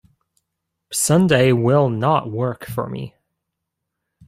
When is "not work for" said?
1.87-2.87